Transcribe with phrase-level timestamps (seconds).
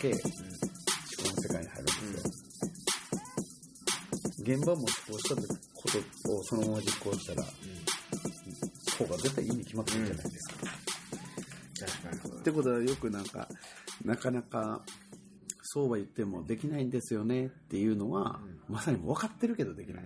[0.00, 0.28] け、思考
[1.36, 1.96] の世界に入るんです
[4.44, 4.56] よ。
[4.56, 5.42] 現場も思考したこ
[6.24, 7.44] とをそのまま実行したら、
[8.98, 10.56] そうが絶対いいに決まってるじゃないですか。
[11.80, 12.40] 確かに。
[12.40, 13.48] ってことはよくなんか、
[14.04, 14.82] なかなか、
[15.62, 20.04] そうは言ってもできないんですよねっていうのは、まさに分かってるけどできない。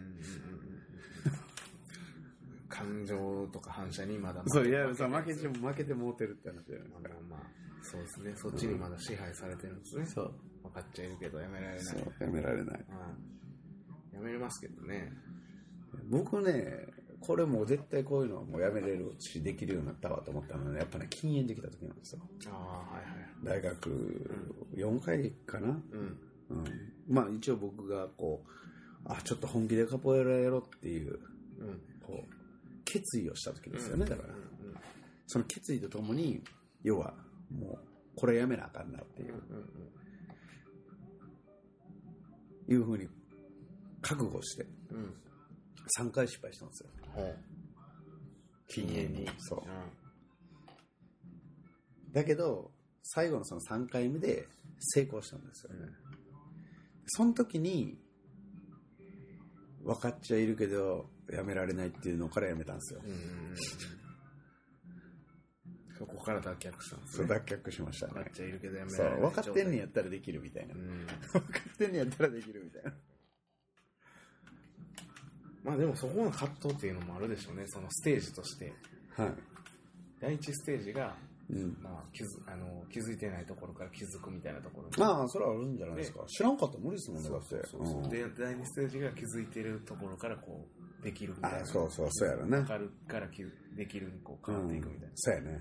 [3.10, 7.00] 感情とか反射にまだそう、いや、さ、負けても負けてもうてるって話じゃないですか。
[7.00, 7.50] まあまあまあ、
[7.82, 8.32] そうですね。
[8.36, 10.06] そっちにまだ支配されてるんですね。
[10.06, 10.34] そう。
[10.62, 11.84] 分かっちゃいるけどやめられない。
[11.84, 12.84] そう、やめられない。
[14.12, 14.18] うん。
[14.18, 15.12] やめれますけどね。
[16.08, 16.86] 僕ね、
[17.20, 22.20] これもう絶対こういうのはもうやめれるし、できるようになったわと思ったのはね、やっぱね、禁煙できた時なんですよ。
[22.50, 23.62] ああ、はいはい。
[23.62, 26.18] 大学4回かな、うん。
[26.50, 26.64] うん、
[27.08, 28.50] まあ一応僕がこう、
[29.04, 31.18] あ、ちょっと本気でカポエラやろうっていう、
[31.58, 31.80] うん。
[32.90, 34.34] 決意をした時ですよね、だから。
[34.34, 34.50] うん
[35.32, 36.42] その決意とともに、
[36.82, 37.14] 要は、
[37.56, 37.78] もう、
[38.16, 39.34] これやめなあかんなっていう、
[42.68, 43.08] いうふうに、
[44.02, 44.96] 覚悟して、うん。
[44.96, 45.14] うん。
[45.96, 46.90] 3回失敗したんですよ。
[48.66, 49.30] 禁煙に。
[49.38, 49.62] そうう。
[52.12, 52.72] だけど、
[53.04, 54.48] 最後のその3回目で
[54.80, 55.84] 成功したんですよね。
[55.84, 55.94] ん。
[57.06, 58.00] その時に、
[59.84, 63.00] 分かっちゃいるけど、やめられないっていうのからやめたんですよ。
[65.98, 67.34] そこから脱却したんですそう、ね。
[67.34, 68.32] 脱却しましたね分かっ。
[68.32, 69.20] ちゃいるけどやめられない。
[69.20, 70.78] 分かってんねやったらできるみたいなう。
[70.78, 71.06] ん。
[71.06, 72.92] 分かってんねやったらできるみたいな。
[75.62, 77.64] まあでもそこの葛藤っていうのもあるでしょうね。
[77.66, 78.72] そのステージとして。
[79.10, 79.34] はい。
[80.20, 81.14] 第一ステージが、
[81.50, 81.76] うん。
[81.82, 86.24] まあ、気づあの気づいてないところから気づくみたいなところにまあ、それはあるんじゃないですか。
[86.28, 87.48] 知らんかったら無理ですもんね、だって。
[87.66, 92.66] そうそううんで第二ステージが気づいてるところからこうできるみたいなあそうそう、そうやろね分。
[92.66, 93.44] かるから気
[93.76, 95.60] できるにこう変わっていくみたいな、そうやね。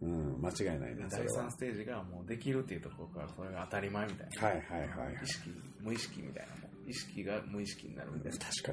[0.00, 1.50] うん、間違いないね、それは第三。
[1.50, 5.26] ステージがもうできるっていうところからそれが当たり前みたいな、はいはいはいはい意。
[5.26, 6.54] 識無意識みたいな
[6.86, 8.72] 意識が無意識になるみたいな確か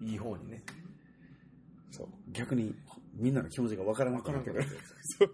[0.00, 0.10] に。
[0.10, 0.62] いい方にね
[1.90, 2.08] そう。
[2.32, 2.74] 逆に、
[3.14, 4.64] みんなの気持ちが分からなくなってくる。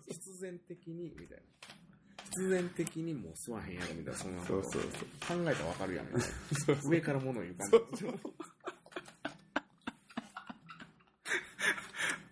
[0.06, 1.42] 必然的にみたいな
[2.24, 4.88] 必然的にもう吸わへんやろみたいなそんなことそうそう考
[5.28, 8.04] えたら分かるやんみたいな上から物を言う感じ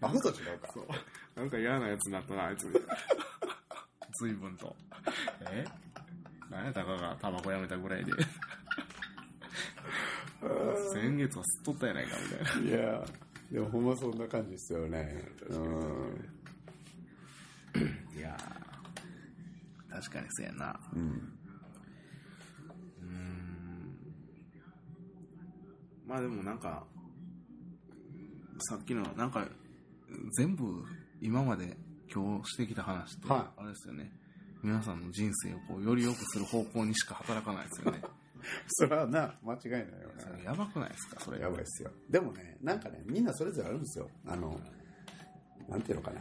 [0.00, 0.69] アホと違うか。
[0.72, 0.87] そう。
[1.37, 2.66] なんか嫌なやつになったな、あいつ。
[4.21, 4.75] 随分と。
[5.50, 5.65] え？
[6.50, 8.12] 何やたかがタバコやめたぐらいで。
[10.93, 12.71] 先月は吸っとったやないか、みたいな。
[12.71, 13.05] いや、
[13.53, 15.28] でもほんまそんな感じですよね。
[15.49, 16.33] うん。
[18.16, 20.81] いやー確かにそうやな。
[20.94, 21.00] うん。
[21.00, 23.97] うーん。
[26.06, 26.84] まあでもなんか、
[28.69, 29.47] さっきの、なんか、
[30.37, 30.84] 全部
[31.21, 31.76] 今まで
[32.12, 34.12] 今日してきた話って、はあれですよね。
[34.62, 38.03] 皆さんの人生をこうより良くする方向にしか働かないですよね。
[38.69, 40.44] それはな、間違いないよね。
[40.44, 41.21] やばくないですか？
[41.21, 41.41] それ。
[41.41, 41.91] やばいですよ。
[42.09, 44.09] でもね、なんかね、みんなそれぞれあるんですよ。
[44.26, 44.59] あの、
[45.69, 46.21] なんていうのかな。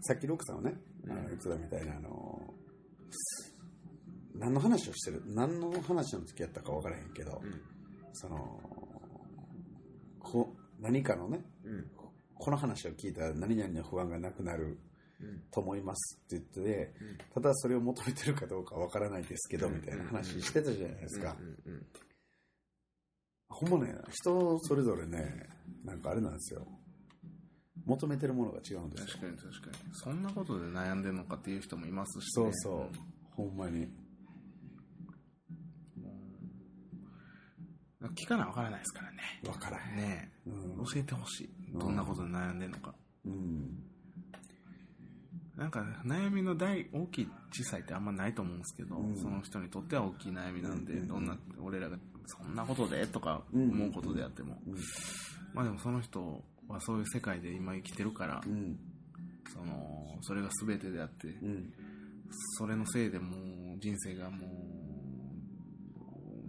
[0.00, 2.54] さっきロックさんはね、あの言ってたみたいな、あの、
[4.34, 7.60] 何の話をしてる、何の話の時やったか分からへんけど、うん。
[8.12, 8.60] その、
[10.20, 11.90] こ何かのね、うん。
[12.38, 14.78] この話を聞いたら何々の不安がなくなる
[15.18, 15.42] うん。
[15.50, 16.92] と思いますって言って
[17.32, 21.34] ただそれを求めてるかどうかわからないですけど、みたいな話してたじゃないですか。
[23.48, 25.48] ほんまね、人それぞれね、
[25.84, 26.66] なんかあれなんですよ。
[27.86, 29.06] 求めてるものが違うんですよ。
[29.06, 29.94] 確かに確かに。
[29.94, 32.30] そんなことで悩んでるのかっていう人もいますし、ね。
[32.32, 32.96] そうそう。
[33.30, 33.88] ほんまに。
[38.14, 39.18] 聞かなわからないですからね。
[39.46, 39.96] わからへん。
[39.96, 40.50] ねえ。
[40.50, 40.84] うん。
[40.84, 41.50] 教えてほしい。
[41.78, 42.94] どんなことで悩んでるのか。
[43.24, 43.82] うん。
[45.56, 51.96] なんか悩みの大大きい小さいってあんまないと思うんですけど、うんその人にとっては大きい悩みなんで、うんどんな俺らが
[52.26, 54.74] そんなことでとか思うことであっても、うん。
[55.54, 58.78] まあでもその人はそういう世界で今生きてるから、うん。
[59.50, 61.72] そのそれが全てであって、うん。
[62.58, 64.50] それのせいでもう人生がもう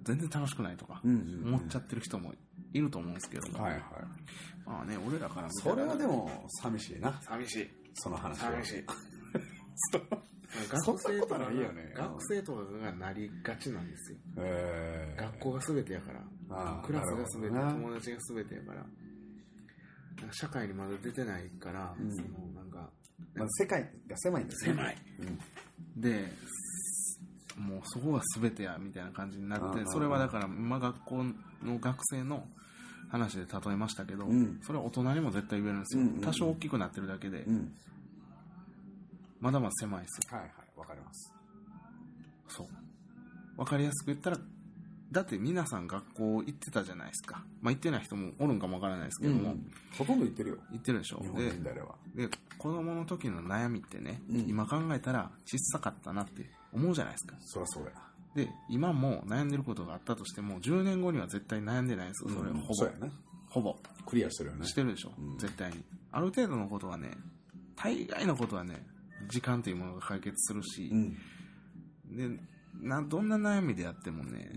[0.07, 1.43] 全然楽しくないとかうん。
[1.45, 2.33] 思っちゃってる人も
[2.73, 3.81] いると思うんですけど、はいはい。
[4.65, 7.69] まあね俺らからそれはでも寂しいな、寂しい。
[7.93, 8.51] その話は。
[8.51, 8.85] 寂しい。
[10.85, 11.91] そんなことないよね。
[11.93, 14.17] 学生とかがなりがちなんですよ。
[14.37, 15.21] えー。
[15.21, 16.81] 学校が全てやから。
[16.85, 18.85] クラスが全て友達が全てやから。
[20.31, 22.15] 社会にまだ出てないから、うん。
[22.15, 22.89] そのなんか
[23.35, 24.73] まあ、世界が狭いんですね。
[24.73, 24.97] 狭い。
[25.19, 26.01] うん。
[26.01, 26.31] で
[27.57, 31.23] もうそこが全てやみたいな感じになってそれはだから今学校
[31.63, 32.45] の学生の
[33.09, 34.59] 話で例えましたけど、うん。
[34.61, 36.21] それは大人にも絶対言えるんですよ、うんうんうん。
[36.21, 37.73] 多少大きくなってるだけで、うん。
[39.39, 40.37] まだまだ狭いですよ。
[40.37, 41.33] はいはい、わかります。
[43.57, 44.37] 分かりやすく言ったら
[45.11, 47.43] だって皆さん学校行ってたじゃないですか。
[47.61, 50.57] まあ行ってない人もおるんかもわからないですけども、うんほとんど言ってるよ。
[50.71, 51.19] 行ってるでしょ。
[51.21, 52.27] 日本で人で。
[52.27, 54.39] で子供の時の悩みってね、うん。
[54.47, 57.91] 今考えたら小さかったなって思うじゃないですかそりゃそうや。
[58.35, 63.11] で今も悩んでることがあったとしても10年後には絶対悩んでないんですよそれ、うんほぼそうやね。
[63.49, 63.75] ほぼ
[64.05, 64.65] クリアしてるよね。
[64.65, 67.11] してるでしょ、うん絶対にある程度のことはね
[67.75, 68.85] 大概のことはね
[69.29, 71.17] 時間というものが解決するしう、ん。
[72.15, 72.39] で
[72.81, 74.51] などんな悩みであってもね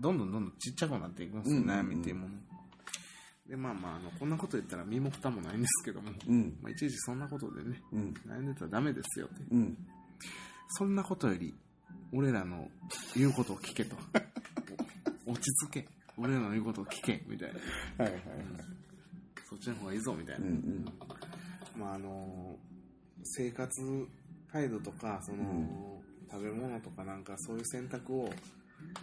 [0.00, 2.34] どんどんどんどんちっちゃくなっていくんですよ、うん悩みっていうもの
[3.48, 6.56] でまあまああのこんなこと言ったら身も蓋もないんですけども、うん。
[6.62, 8.14] まあ、いちいちそんなことでねうん。
[8.26, 9.76] 悩んでたらダメですよってうん。
[10.68, 11.54] そんなことより
[12.12, 12.68] 俺らの
[13.16, 13.96] 言うことを聞けと。
[15.26, 15.88] お落ち着け。
[16.16, 18.04] 俺らの言うことを聞けみたいな。
[18.04, 18.22] はいはいはい。
[19.48, 20.84] そっちの方がいいぞみたいな、うんうん。
[21.80, 22.56] まああの
[23.24, 24.08] 生活
[24.52, 26.04] 態度とかその、うん。
[26.30, 28.32] 食べ物とかなんかそういう選択を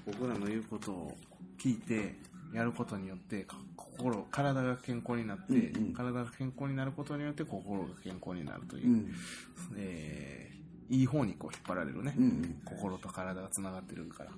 [0.06, 1.18] 僕らの言うことを
[1.58, 2.16] 聞いて
[2.54, 5.94] やることによってか心体が健康になって、うんうん。
[5.94, 9.12] 体が健康になることによって心が健康になるという、うん。
[9.78, 10.61] えー
[10.92, 12.62] いい方にこう引っ張られるね、うんうん。
[12.66, 14.32] 心と体がつながってるから、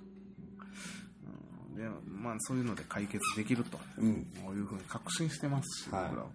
[1.68, 4.26] うん、でまあそういうので解決できるとうん。
[4.46, 6.30] こういうふうに確信してますし、はい僕らは。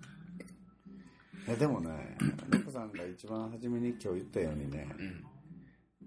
[1.47, 2.19] いやでもね、
[2.51, 5.25] ロコさんが一番初めに今日言ったようにね、うん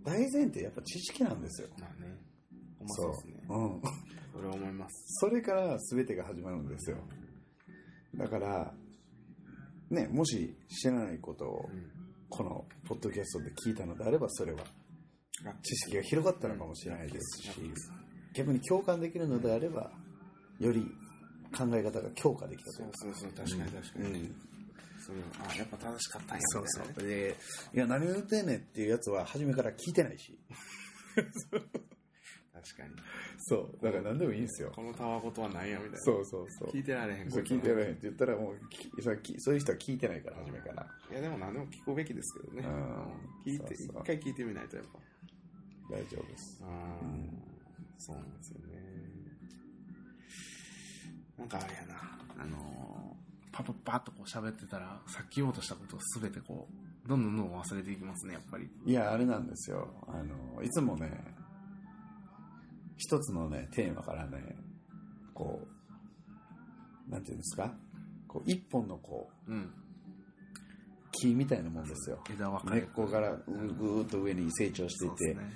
[0.04, 1.68] 大前提やっぱ知識なんですよ。
[1.80, 2.18] まあね。
[2.88, 3.34] そうですね。
[3.50, 3.82] うん。
[4.34, 4.96] それは思います。
[5.20, 6.98] それから全てが始まるんですよ。
[8.16, 8.74] だから、
[9.92, 11.70] ね、もし知らないことを
[12.32, 14.64] このポッドキャストで聞いたのであれば、それは
[15.62, 17.52] 知識が広がったのかもしれないですし、
[18.34, 19.92] 逆に共感できるのであれば、
[20.60, 20.82] より
[21.56, 22.92] 考え方が強化できたとそいう。
[22.94, 24.06] そうそう、確かに確かに。
[24.06, 24.36] うん
[25.04, 25.18] それ
[25.50, 26.42] あ、やっぱ正しかったんや。
[26.50, 27.08] そうそう。
[27.08, 27.36] で、
[27.74, 30.38] いや、何を言ってんねんっていうやつは初めから聞いてないし。
[32.54, 32.90] 確かに。
[33.38, 33.84] そう。
[33.84, 34.72] だから何でもいいんですよ。
[34.76, 35.98] このタワごとは何やみたいな。
[36.00, 36.70] そうそうそう。
[36.70, 42.64] 聞いてられへんそう聞いてられへんって言ったらもうききそういう人は聞いてないから初めからいや、でも何でも聞くべきですけどね。
[42.68, 45.00] うん聞いて、そうそう一回聞いてみないとやっぱ。
[45.90, 47.44] 大丈夫ですうん
[47.98, 48.82] そうなんですよね。
[51.38, 51.96] なんかあれやな、
[52.38, 56.68] あのー、パパパッとこう喋ってたら、さっき言おうとしたことをすべてこ
[57.06, 58.70] う、どんどんどんどん忘れていきますね、やっぱり。
[58.86, 61.10] いやあれなんですよあのいつもね
[63.04, 64.56] 一つのねテーマからね
[65.34, 65.68] こ
[67.08, 67.74] うなんていうんですか？
[68.28, 69.74] こう一本のこううん。
[71.12, 72.20] 木みたいなもんですよ。
[72.30, 72.82] 枝分かれ。
[72.82, 75.52] 根っこからうんぐーっと上に成長していって、ね。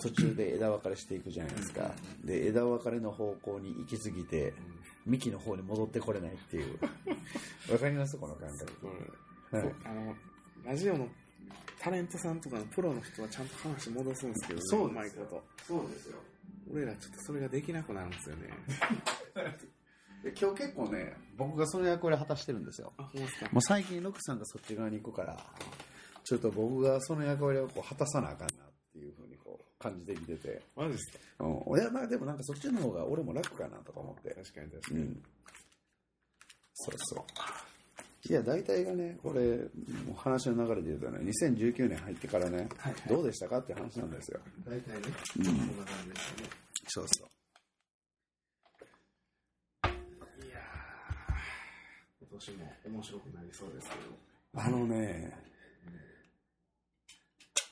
[0.00, 1.92] 途中で枝分かれしていくじゃないですか。
[2.24, 4.52] で枝分かれの方向に行き過ぎて
[5.06, 6.78] 幹の方に戻ってこれないっていう。
[7.72, 8.18] わかります？
[8.18, 8.86] この感覚。
[9.56, 9.74] はい。
[9.84, 10.14] あの、
[10.66, 11.08] ラジオの
[11.80, 15.42] タレントさんとかのプロの人はちゃんと話戻すんですけどね、そううまいこと。
[15.66, 16.18] そうですよ
[16.70, 18.48] 俺らちょっとそれができなくなるんですよね。
[20.22, 22.92] で今日結構ね僕がその役割果たしてるんですよ。
[22.96, 23.48] あ、ほんまですか。
[23.52, 25.36] もう最近ロクさんがそっち側に行くから
[26.24, 31.44] ちょっと僕がその役割をこう果たさなあかんなっていうふうにこう感じてきてて、マジですか。
[31.44, 34.30] うん、いやまあでもなんかそっちの方が俺も楽かなとか思って。
[34.30, 35.00] 確かに確かに。
[35.00, 35.22] うん。
[36.74, 37.73] そうそう
[38.26, 39.56] いや大体がねこれ
[40.06, 44.40] もう話の流れで言うとね2019年入ってからね、はいどうでしたかって話なんですよ。
[44.66, 45.00] 大体ね、
[45.38, 45.44] うん。
[45.44, 45.66] そんな感
[46.04, 46.46] じですよ。
[46.46, 46.50] ね。
[46.88, 47.28] そうそう。
[50.46, 51.32] いやー、
[52.20, 54.00] 今年も面白くなりそうですけど。
[54.56, 55.32] あのね、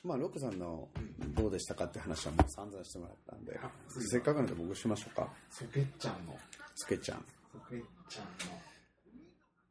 [0.03, 0.89] まあ、ロックさんの
[1.35, 5.27] どうでしたかって話はもう散々してもらったんであ、せっかくなんで僕しましょうか。
[5.49, 6.37] ソケッちゃんの、
[6.75, 7.25] つけちゃん。
[7.51, 8.61] ソケッちゃんの、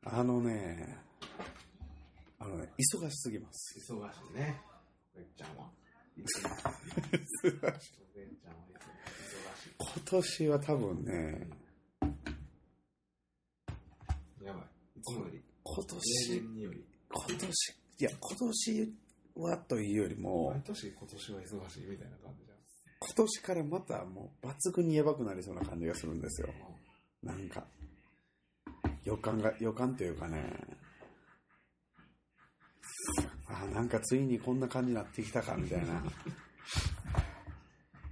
[0.05, 0.99] あのね、
[2.41, 3.79] あのね、忙しすぎます。
[3.79, 4.61] 忙しいね。
[5.15, 5.71] ソケッちゃんは。
[9.79, 11.49] 今年は多分ね、
[14.43, 14.65] やばい。
[14.99, 16.85] いつもより、今例年。
[17.09, 17.49] 今年、
[17.99, 18.95] いや、今年
[19.37, 22.59] はというよりも毎、年今年は忙しいみたいな感じじゃん。
[23.01, 26.49] 今年からまたもう抜群にやばくなりそうな感じがするんですよ。
[27.23, 27.69] なんか、
[29.05, 30.43] 予感が、予感というかね、
[33.49, 36.03] あ、なんかついにこんな感じになってきたか、みたいな。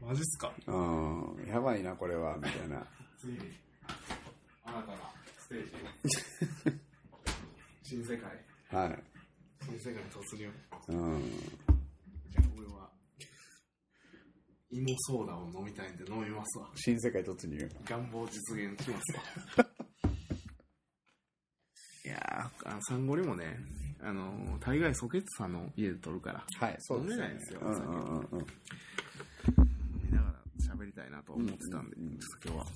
[0.02, 0.52] マジっすか？
[0.66, 2.84] うん、やばいな、これは、みたいな。
[3.18, 3.38] ついに、
[4.64, 4.96] 新たな
[5.38, 5.64] ステー
[6.72, 6.80] ジ。
[7.84, 8.30] 新世界。
[8.70, 9.02] はい。
[9.66, 10.50] 新世界に突入。
[10.88, 11.22] うん。
[12.28, 12.90] じゃあ俺は、
[14.70, 16.70] 芋ソーダを飲みたいんで飲みますわ。
[16.74, 17.68] 新世界突入。
[17.84, 19.66] 願望実現しますわ。
[22.10, 23.58] いやー、あのサンゴリもね、
[24.02, 27.24] あの、大概ソケッツさんの家で撮るから、はい、そうです、ね。
[27.24, 28.46] 飲めないですようんうんうんうん。
[31.00, 32.04] たいなと思ってたんで、ちょ
[32.38, 32.66] っと今日は。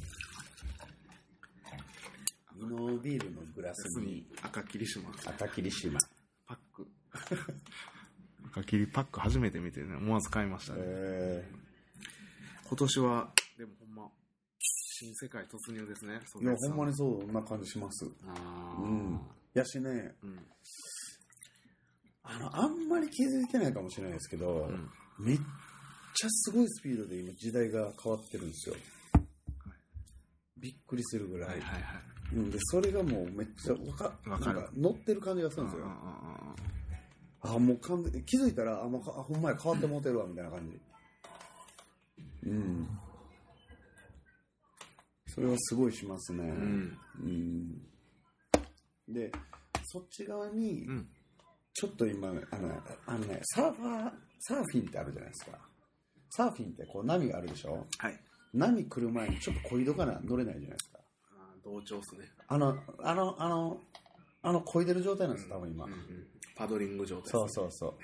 [2.57, 5.99] ミノビールのグラスにに赤霧島赤霧島。
[6.47, 6.87] パック。
[8.53, 10.79] 赤霧パック初めて見てね、思わず買いましたね。
[10.83, 11.45] え
[12.67, 13.31] 今年は、
[15.05, 16.19] 新世界突入ですね。
[16.41, 18.09] ー、いや、ほんまにそんな感じします。
[18.27, 20.39] あうんーやしね、うん。
[22.23, 24.91] あの、あんまり気づいてないかもしれないですけど、うん。
[25.19, 28.77] めっちゃすごいスピードで今時代が変わってるんですよ。
[30.57, 31.51] びっくりするぐらい。
[31.51, 32.37] はいはいはい。
[32.37, 35.85] うん、で、それがもうめっちゃわかわかるなん乗ってる感じがするんですよ。
[35.85, 35.97] うんうん
[37.47, 40.81] あ、もう完全に気づいたら、あ、もうほんまや変わってもうてるわ、みたいな感じ。
[42.49, 42.89] うん。
[45.35, 46.45] それはすごいしますね。
[46.45, 47.81] うんうん。
[49.09, 49.15] うん。
[49.15, 49.33] で、
[49.85, 51.09] そっち側にう、ん。
[51.73, 55.59] ちょっと今、あの、あのね、サーファー、サーフィンってあるじゃないですか。
[56.31, 57.87] サーフィンってこう波があるでしょ？
[57.99, 58.21] はい。
[58.53, 60.99] 波来る前にちょっと漕いどかな乗れないじゃないですか。
[61.33, 62.27] あー同調っすね。
[62.47, 63.81] あの、あの、あの、
[64.43, 65.85] あの、漕いでる状態なんですよ、多分今。
[65.87, 65.99] うんうん
[66.57, 67.31] パドリング状態。
[67.33, 67.99] そうそうそ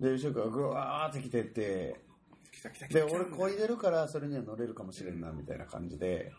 [0.00, 0.02] う。
[0.04, 2.00] で、後ろからぐわーって来てって、
[2.52, 2.94] 来た来た来た。
[2.94, 6.32] で、俺漕いでるからそれには乗れるかもしれんな、みたいな感じで、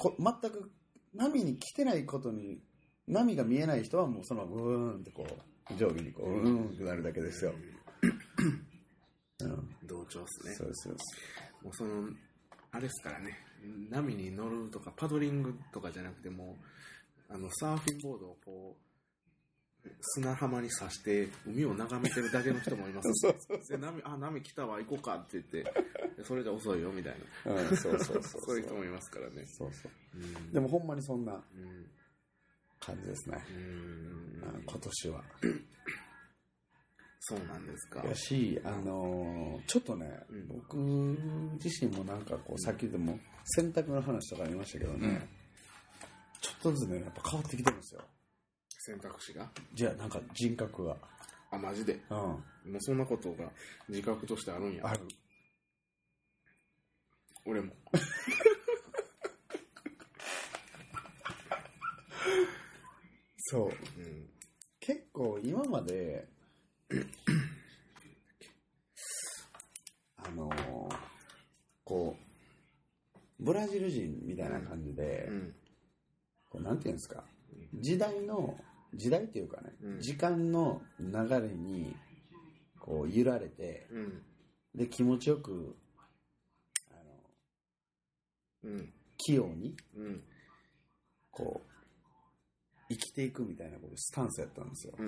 [0.00, 0.70] こ全く
[1.14, 2.62] 波に来てないことに、
[3.06, 5.26] 波が見えない人はもうその、うーんってこ
[5.70, 7.52] う、上下にこう、うーんってなるだけですよ。
[9.42, 9.76] うん。
[9.84, 10.54] 同調っすね。
[10.54, 11.64] そうです、そうです。
[11.64, 12.08] もうその、
[12.70, 13.36] あれですからね、
[13.90, 16.56] 波に乗るとか、パドリングとかじゃなくても、
[17.28, 18.89] あの、サーフィンボードをこう、
[20.00, 25.62] 砂浜に刺して、海を眺めてるだけの人もいますし そうそうで波、あ、波来たわ、行こうかって言って、
[26.16, 27.52] でそれじゃ遅いよ、みたいな。
[27.54, 28.42] うん、そうそうそう。
[28.46, 29.44] そういう人もいますからね。
[29.46, 29.92] そうそう。
[30.16, 31.90] うんでもほんまにそんなうん。
[32.80, 33.44] 感じですね。
[33.50, 33.56] うん
[34.54, 35.24] うん今年は。
[37.22, 38.02] そうなんですか。
[38.04, 40.76] やし、あのーちょっとね、うん僕
[41.62, 45.28] 自身もなんかこう、さっきでも洗濯の話とかありましたけどね、うん
[46.40, 48.02] ちょっとずつね、やっぱ変わってきてるんですよ。
[48.82, 49.50] 選択肢が。
[49.74, 50.96] じゃあ、なんか人格が。
[51.50, 52.00] あ、マジで？
[52.10, 52.16] うん。
[52.16, 52.44] も
[52.76, 53.50] うそんなことが
[53.88, 54.86] 自覚としてあるんや。
[54.86, 55.00] ある。
[57.44, 57.74] 俺も。
[63.38, 63.68] そう。
[63.98, 64.30] うん。
[64.78, 66.28] 結構今まで、
[70.16, 70.96] あのー
[71.84, 75.54] こう、ブラジル人みたいな感じで、うん。
[76.48, 77.24] こうなんていうんですか、
[77.74, 78.56] 時代の、
[78.94, 81.96] 時代っていうかね、うん時間の流れに、
[82.78, 84.22] こう揺られて、うん。
[84.74, 85.76] で、気持ちよく、
[86.90, 86.94] あ
[88.64, 88.92] の、うん。
[89.16, 90.22] 器用に、うん。
[91.30, 91.70] こう、
[92.88, 94.94] 生きていくみたいなことスタンスやったんですよ。
[94.98, 95.06] うん。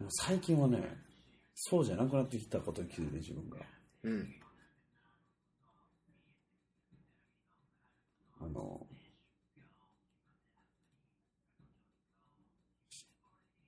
[0.00, 0.06] うん。
[0.08, 0.96] 最近はね、
[1.54, 3.58] そうじゃなくなってきたことに気づいて自分が。
[4.04, 4.40] うん。
[8.40, 8.85] あの、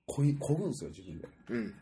[0.09, 1.29] こい、こぐんですよ、自分で。
[1.51, 1.75] うん。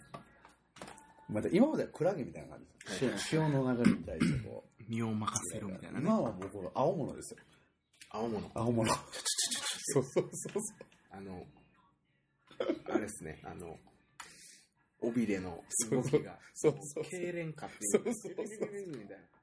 [1.28, 3.11] また今まではクラゲみたいな感じですよ。
[3.11, 4.83] はい潮潮の流れに対してこう。
[4.88, 6.06] 身を任せるみたいなね。
[6.06, 7.40] 今は僕は青物ですよ。
[8.11, 8.50] 青物。
[8.54, 8.88] 青物。
[8.95, 10.62] そうそうそうそう。
[11.11, 11.47] あの、
[12.90, 13.78] あれっすね、あの、
[15.00, 17.80] 尾びれの動きが、そうそうそう痙攣化っていう。
[17.90, 18.47] そうそうそう。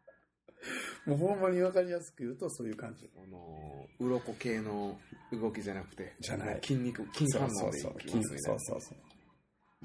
[1.05, 3.09] もうほんまに分かりやすく言うとそういう感じ。
[3.17, 4.99] あの、鱗系の
[5.31, 7.99] 動きじゃなくて、じゃない筋肉、筋そう反応でいそうそう。
[7.99, 8.59] きますみたいうな。
[8.59, 8.97] そそうそう。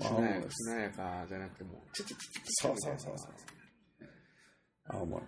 [0.00, 0.54] しなやか青物です。
[0.54, 3.30] しなやかじゃなくてもう、チチチチチそうそうそうそう。
[4.84, 5.22] 青物。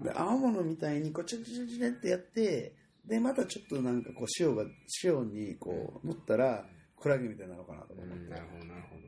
[0.00, 4.64] うで、青物みたいにこう、チュチュチュってやって、で、またちょっとなんかこう、塩が、
[5.04, 8.24] 塩にこう、乗ったら、クラゲみたいなのかなとん思って。
[8.24, 9.02] うんなるほど、なるほど。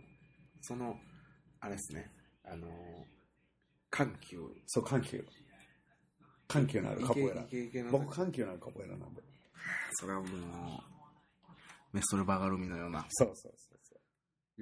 [0.60, 1.00] その、
[1.60, 2.10] あれですね、
[2.44, 2.68] あの、
[3.90, 4.38] 緩急。
[4.66, 5.24] そう、緩急。
[6.48, 7.44] 緩急のあるカポエラ。
[7.90, 9.22] 僕、緩急のあるカポエラなんで。
[9.94, 10.30] それはもう、
[11.92, 13.04] メストルバガルミのような。
[13.08, 13.96] そうそうそうそ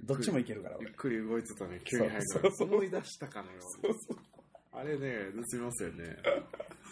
[0.03, 0.07] う。
[0.07, 0.93] どっちもいけるから、ゆっ。
[0.93, 3.95] くり動いてたのに急に入るそうそうそう思い出したかのように。
[4.73, 6.17] あれね、盗みますよね。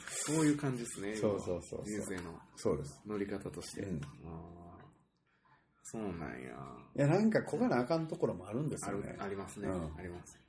[0.06, 1.16] そういう感じですね。
[1.16, 3.00] そうそうそうそう人生のそうです。
[3.06, 3.82] 乗り方として。
[3.82, 4.00] うん
[5.84, 6.56] そうなんや。
[6.96, 9.14] いや、なんか、こがなあかんところもあるんですよね。
[9.18, 10.40] ありますね、うんあります。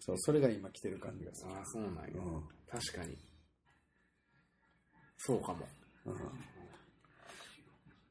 [0.00, 1.52] そう、それが今来てる感じがする。
[1.52, 2.02] ああ、そうなんや。
[2.68, 3.16] 確かに。
[5.18, 5.66] そうかも。
[6.06, 6.16] うん。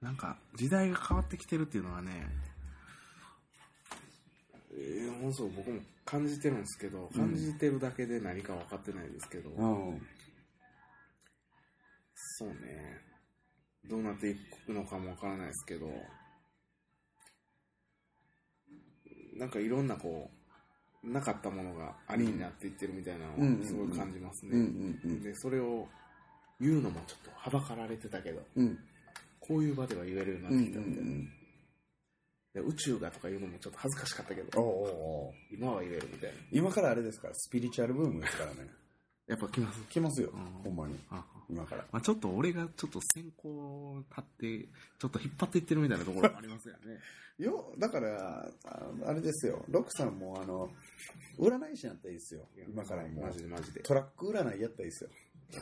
[0.02, 2.28] なんか、時代が変わってきてるっていうのはね、
[4.78, 10.02] えー、もうそう、僕も感じてるんですけど、感じてるだけで何か分かってないですけど、うん。
[12.38, 12.56] そうね、
[13.86, 14.36] どうなってい
[14.66, 15.88] くのかも分からないですけど、
[19.38, 20.30] なんかいろんなこ
[21.04, 25.20] う、なかったものがありになっていってるみたいなうんのをすごい感じますうんうね。
[25.20, 25.88] で、それを
[26.60, 28.80] 言うのもちょっとはばかられてたけど、うん。
[29.40, 31.12] こういう場では言えるようになうんってきたみたいな。
[32.54, 36.36] で宇宙がとか言うのもちょっと恥ずかしかったけど、お今は言えるみたいな。
[36.52, 37.28] 今からあれですか？
[37.28, 38.70] らスピリチュアルブームですからね。
[39.28, 39.82] やっぱ来ます？
[39.90, 40.30] 来ますよ。
[40.34, 40.98] うんほんまに。
[41.10, 41.86] あ今から。
[41.92, 44.68] まあ、ちょっと俺がちょっと先行立って、
[45.00, 47.00] ちょっと引っ張っていってるみたいなところもありますよね。
[47.38, 49.66] よだからああれですよ。
[49.68, 50.72] ロックさんもあの
[51.38, 52.48] 占い師になったらいいですよ。
[52.70, 53.82] 今からもマうジでマジで。
[53.82, 55.10] トラック占いやったらいいですよ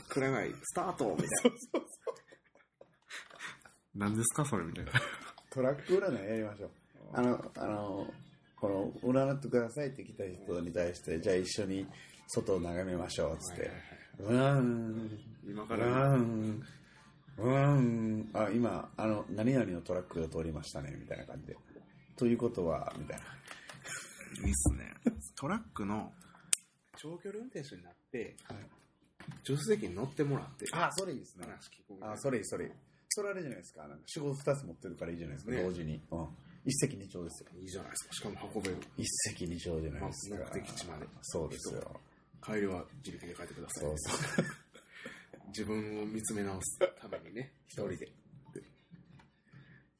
[0.09, 1.15] くれない、スタート。
[1.15, 1.81] みたいな。
[4.07, 4.91] 何ですかそれみたいな。
[5.49, 6.71] トラック占いやりましょう。
[7.13, 8.07] あのあの
[8.55, 8.69] こ
[9.03, 11.87] の占ってくださいって来た人に対してじゃあ一緒に
[12.27, 13.71] 外を眺めましょうっつって。
[14.19, 16.63] うーんう今から、ーん。
[17.37, 18.29] うーん。
[18.33, 21.57] あ今あの何々のトラックが通りましたねみたいな感じで。
[22.15, 23.23] ということはみたいな。
[24.45, 24.91] いいっすね。
[25.35, 26.11] トラックの
[26.97, 28.57] 長距離運転手になって、はい
[29.43, 31.45] 助手席に乗ってもらって、あそれいいですね。
[31.45, 32.71] 話聞こうあそれいいそれいい。
[33.09, 33.87] それあれじゃないですか。
[33.87, 35.61] なんか仕事2つ持ってるからいいじゃないですか、ね。
[35.61, 36.27] 同時に、うん、
[36.65, 37.49] 一石二鳥ですよ。
[37.59, 38.13] いいじゃないですか。
[38.13, 38.77] しかも運べる。
[38.97, 41.07] 一石二鳥じゃないまあですか、目的地まで。
[41.21, 42.01] そうですよ。
[42.43, 43.83] 帰りは自力で帰ってください。
[43.85, 44.45] そうそう。
[45.47, 47.97] 自分を見つめ直すためにね、一人で。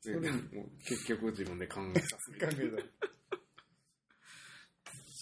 [0.03, 0.31] でで。
[0.31, 2.55] もう結局自分で考えさすみたいな。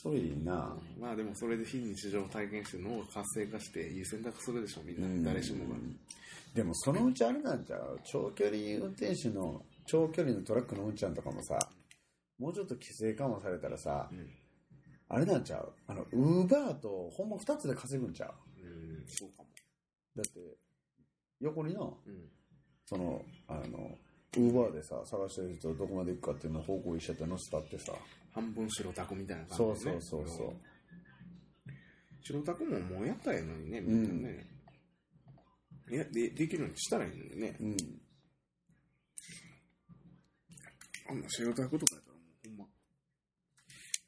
[0.02, 5.06] それいいなまあでもそれで非日常を体験して脳が活性化していい選択するでしょ、みんな。
[5.06, 5.76] うん誰しもが。
[6.56, 11.60] でもそのうちあれなんちゃう長距離運転手の長距離のトラックのうんちゃんとかもさ
[12.40, 14.30] もうちょっと規制緩和されたらさうん。
[15.10, 15.74] あれなんちゃう？
[15.88, 18.32] あのウーバーとほんま2つで稼ぐんちゃう？
[18.60, 19.50] うん、そうかも。
[20.16, 20.40] だって
[21.42, 21.92] 横になうん。
[22.86, 23.98] そのあの
[24.38, 27.92] ウーバーでさ探してる人どこまで行くかっていうのを方向一緒って載せたってさ
[28.34, 30.02] 半分白タクみたいな感じそうで、ね。
[30.02, 30.56] そうそうそう
[32.24, 34.48] 白タクももうやったらいいのにね、みんなね。
[35.90, 37.58] いや、で、できるようにしたらいいのにね。
[37.60, 37.78] うん
[41.10, 42.66] あんな白タクとかやったらもうほんま。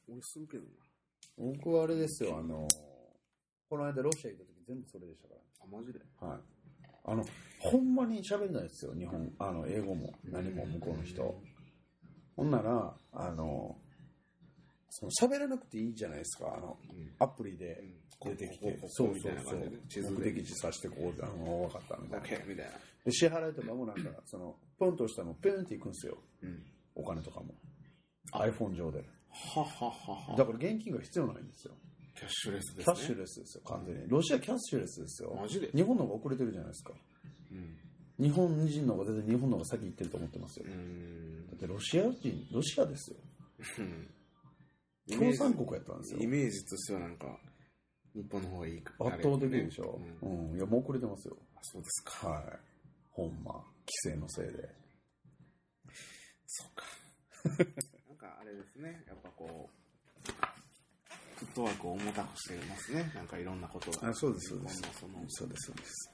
[0.08, 0.68] 俺するけどな。
[1.36, 2.66] 僕はあれですよあの
[3.68, 5.98] この間ロシア行った時全部それでしたかあ、マジで？
[6.22, 6.40] らはい
[7.06, 7.24] あの
[7.58, 11.42] ほんまに喋れないですよ日本あの英語も何も向こうの人
[12.36, 13.76] ほんならあの
[14.96, 16.54] その喋らなくていいじゃないですか。
[16.56, 17.12] あのうん。
[17.18, 17.82] アプリで
[18.24, 20.12] 出てきこうそうそうそう。
[20.12, 22.26] 目的地さしてこうあの分かったみたいな。
[22.26, 22.72] OK みたいな。
[23.04, 26.16] で支払いとかもなんかそのポンと押したのペンっていくんですよ。
[26.42, 26.62] うん。
[26.94, 27.54] お金とかも。
[28.32, 29.04] iPhone 上で。
[29.30, 29.90] ははは
[30.32, 30.36] は。
[30.36, 31.74] だから現金が必要ないんですよ。
[32.14, 32.94] キャッシュレスですね。
[32.94, 34.02] キャッシュレスですよ完全に。
[34.08, 35.36] ロシアキャッシュレスですよ。
[35.36, 35.70] マジで？
[35.74, 36.92] 日本の方が遅れてるじゃないですか。
[37.50, 37.76] うん。
[38.24, 40.66] 日本人の方が全然日本の方が先行ってると思ってますよ。
[40.66, 40.72] だ
[41.56, 43.16] ってロシア人ロシアですよ。
[43.80, 44.08] うん
[45.10, 46.20] 共産国やったんですよ。
[46.20, 47.38] イメージとしてはなんか、
[48.14, 48.94] 日本の方がいいか。
[49.00, 50.00] 圧倒的でしょ？
[50.22, 50.50] う、ん。
[50.50, 50.56] うん。
[50.56, 51.36] いやもう遅れてますよ。
[51.56, 52.28] あそうですか。
[52.28, 52.44] はい。
[53.10, 53.52] ほんま。
[53.52, 53.64] 規
[54.12, 54.74] 制のせいで。
[56.46, 56.84] そうか。
[58.08, 60.28] なんかあれですね、やっぱこう、
[61.36, 63.10] フットワークを重たくしてますね。
[63.14, 64.08] なんかいろんなことが。
[64.08, 64.82] あそうですそうです。
[65.00, 66.10] そのそうですそうです。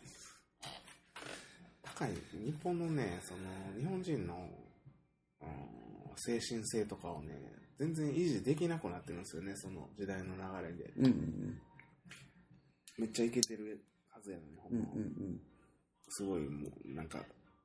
[1.82, 4.50] 高い、日本のね、その、日本人の、
[5.42, 5.80] うん
[6.22, 7.32] 精神性とかをね、
[7.80, 10.92] 全然維持できなくなってるんですよね、その時代の流れで。
[10.98, 11.60] うんうん
[12.98, 15.40] めっちゃイケてるはずやのに、ほうんんまうん。
[16.10, 17.24] すごいもう、なんか、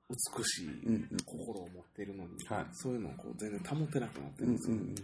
[0.10, 2.66] 美しいうんうん心を持ってるのに、はい。
[2.72, 4.78] そういうのをこう全然保てなくなってるんですよ。
[4.78, 4.96] うんうんうん。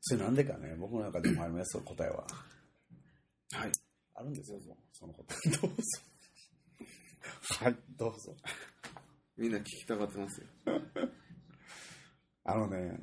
[0.00, 2.26] それなんでかね僕の中でもありますよ答えは。
[3.52, 3.72] はい。
[4.14, 4.58] あるんですよ
[4.92, 5.50] その答え。
[5.50, 5.76] どうぞ。
[7.60, 8.34] はいどうぞ。
[9.36, 10.46] みんな聞きたがってますよ。
[12.44, 12.98] あのね、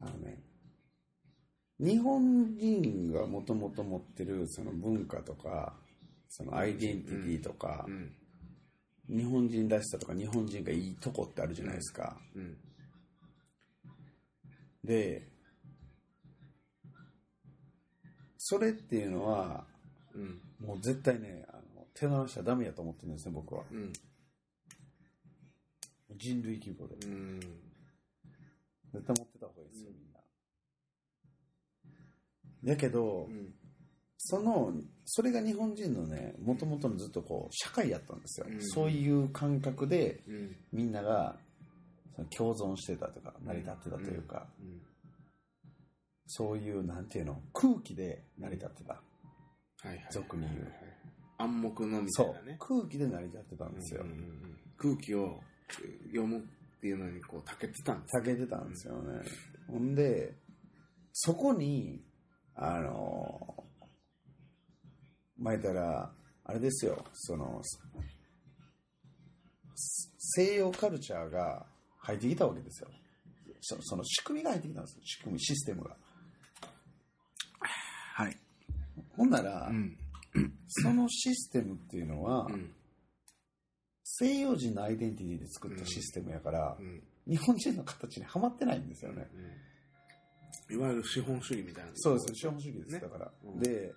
[0.00, 0.42] あのね、
[1.80, 5.74] 日本人がもともと持ってるその文化とか、
[6.28, 8.12] そのアイデンティティとかう、ん。
[9.08, 12.16] 日本人らしさとか日本人がいいとこってあるじゃないですか。
[12.34, 12.56] うん。
[14.82, 15.28] で、
[18.38, 19.64] それっていうのは、
[20.14, 20.40] うん。
[20.60, 23.64] もう絶対ね、あの手放しちゃダメやと思ってるんですね、僕は。
[23.70, 23.92] うん。
[26.16, 26.94] 人類規模で。
[27.06, 27.40] うん。
[28.92, 29.90] 絶対持ってた方がいいですよ、
[32.64, 33.54] だけど、うん。
[34.16, 34.72] その、
[35.04, 38.46] それが日本人のね、もともとのずっとこう、社会やったんですよ。
[38.48, 40.56] うんそういう感覚で、うん。
[40.72, 41.36] みんなが、
[42.16, 44.80] その共存してたとか、成り立ってたというか、うん。
[46.26, 48.94] そういう、なんていうの、空気で成り立ってた。
[48.94, 49.00] は
[49.84, 50.06] いはい。
[50.10, 50.72] 俗に言う
[51.36, 52.56] 暗黙のみたそいうなね。
[52.58, 54.02] 空気で成り立ってたんですよ。
[54.02, 55.40] うんうんうん空気を
[56.08, 56.42] 読むっ
[56.80, 59.20] ていうのにこう、たけてたんです避けてたんですよね。
[59.68, 60.34] ほんで、
[61.12, 62.02] そこに、
[62.56, 63.64] あの、
[65.36, 66.12] 前たら、
[66.44, 67.80] あれですよ、その、す
[70.18, 71.66] 西洋カルチャーが
[71.98, 72.88] 入ってきたわけですよ。
[73.60, 75.02] そその仕組みが入ってきたんですよ。
[75.04, 75.96] 仕組み、システムが。
[77.60, 78.36] はい。
[79.16, 79.96] ほんなら、うん。
[80.68, 82.72] そのシステムっていうのは、うん。
[84.04, 87.02] 西洋人のアイデンティティで作ったシステムやからう、ん。
[87.26, 89.26] 日本人の形にはまってないんですよね。
[90.70, 91.90] いわゆる資本主義みたいな。
[91.94, 93.00] そうですね、資本主義です、ね。
[93.00, 93.32] だから。
[93.44, 93.60] うん。
[93.60, 93.92] で、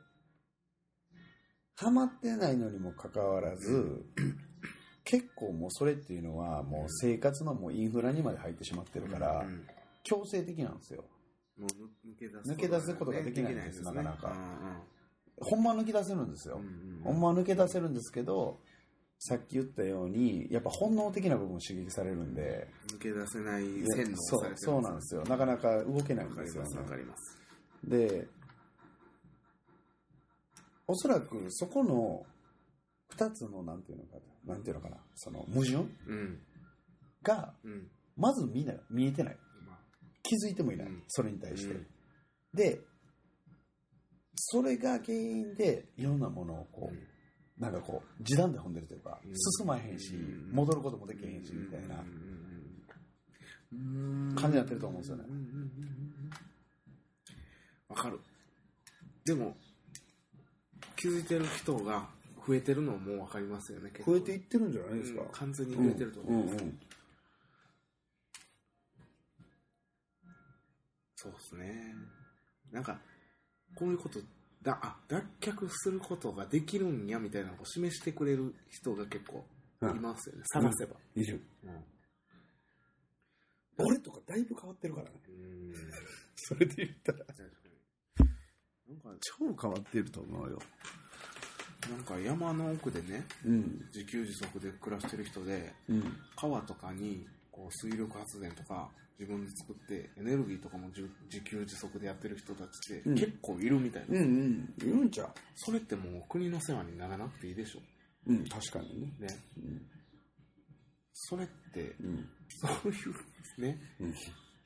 [1.76, 4.06] ハマってないのにもかかわらず、
[5.04, 9.68] 結構もうそれっていうのはもう生活のもうインフラにまで入ってしまってるから、うん
[10.08, 11.04] 強制的なんですよ。
[11.60, 13.86] もう抜け出す抜け出すことができないんですね。
[13.92, 14.34] なかなか。
[15.38, 16.60] うほんまは抜き出せるんですよ。
[16.60, 17.04] んうんうん。
[17.04, 18.62] ほんまは抜け出せるんですけど、
[19.20, 23.64] さっき言ったように、やっぱ本能的な部分を刺激されるんで、抜け出せない
[23.96, 25.24] 線のそうそうなんですよ。
[25.24, 26.70] なかなか動けないんですよね。
[27.84, 28.28] で、
[30.88, 32.26] おそらくそこの
[33.10, 35.80] 二つの、なんていうのかな、なんていうのかな、その矛盾う
[36.16, 36.40] ん。
[37.24, 37.88] が、うん。
[38.16, 39.38] まず見ない、見えてない。
[39.66, 39.78] まあ
[40.24, 40.88] 気づいてもいない。
[40.88, 41.74] うんそれに対して。
[41.74, 41.88] うん
[42.54, 42.80] で、
[44.36, 46.96] それが原因で、いろんなものをこう、
[47.60, 51.96] なんかこう、時短で踏んでるというか、うん進まへんし、うん戻ることもできへんし、みたいな
[53.72, 55.36] うんうんうん感じになってると思うんですよねうん。
[55.36, 56.30] うんうんうん
[57.90, 58.20] わかる。
[59.26, 59.56] でも、
[60.96, 62.10] 気づいてる人が
[62.46, 65.22] 増えてるのもわかりますよね、増えていってるんじゃないですか。
[65.22, 66.54] うん完全に増えてると思います。
[66.54, 66.80] うんうん
[71.20, 71.96] そうですね。
[72.72, 73.00] なんか、
[73.76, 74.20] こういうこと、
[74.68, 79.46] だ、あ、脱却することができるんやみたいなのを示してくれる人が結構
[79.82, 80.44] いますよね。
[80.52, 80.98] 探せば。
[81.16, 81.42] いる。
[81.64, 81.72] うん
[83.80, 85.14] 俺とかだいぶ変わってるからね。
[85.30, 85.74] うん
[86.36, 87.20] それで言ったら。
[88.90, 90.60] なんか、超変わってると思うよ。
[91.92, 93.88] なんか山の奥でね、うん。
[93.94, 96.18] 自給自足で暮らしてる人で、うん。
[96.36, 97.28] 川とかに
[97.58, 98.88] こう水力発電とか
[99.20, 104.74] 自分で作ってエネルギーとかも自自給自足でやってる人たちってうん結構いるみたいな、うんうん。
[104.78, 107.80] いるんちゃそれってもう国の世話にならなくていいでしょ
[108.28, 109.08] ううん、確かにね。
[109.20, 109.82] ねうん。
[111.14, 112.30] それってうん。
[112.50, 112.96] そうい
[113.58, 114.14] うねうん。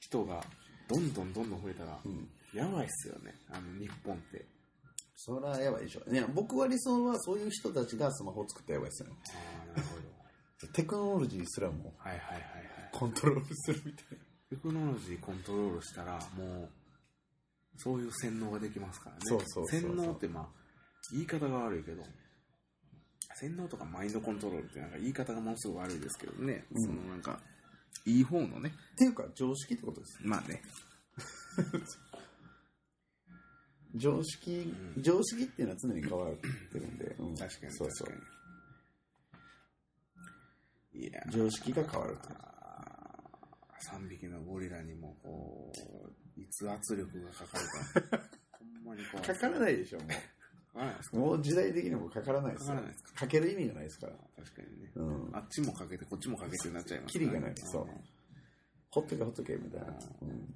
[0.02, 0.44] 人が
[0.90, 2.28] どんどんどんどん増えたらうん。
[2.54, 4.46] やばいっすよねあの日本って
[5.16, 6.12] それはやばいでしょ。
[6.12, 9.16] いや、僕は理想はそういう人たちがスマホを作ったらやばいですよね。
[9.36, 10.02] ああなるほど
[10.74, 14.06] テクノロジーすらもはいはいはいはいコントロールするみたい
[14.50, 16.70] テクノロジーコントロールしたらもう
[17.78, 20.48] そういう洗脳ができますからねそうそうそうそう洗脳ってまあ
[21.14, 22.04] 言い方が悪いけど
[23.36, 27.40] 洗脳とかマインドコントロールってなんか言い方がものすごく悪いですけどね、うんそのなんか
[28.06, 28.70] いい方のねな。
[28.70, 30.20] っていうか、常識ってことです。
[30.24, 30.62] まあね
[33.96, 36.48] 常識、うん常識っていうのは常に変わって
[36.80, 37.16] るんで。
[37.20, 38.20] うん確かにそうそう確。
[38.20, 38.26] か
[40.94, 42.51] にいや常識が変わると。
[43.82, 45.72] 3匹のゴリラにもこ
[46.38, 48.20] ういつ圧力がかかるか
[48.60, 51.18] ほんまに怖いかからないでしょ、もう。
[51.18, 54.14] もう時代的にもかからないですよかからないですかかける意味がないですから。
[54.38, 55.36] 確かにねうん。
[55.36, 57.90] あっちもかけてこっちもかけてになっちゃいますキリがないそううん
[58.92, 59.88] ほっとけほっとけみたいな。
[60.22, 60.56] うん。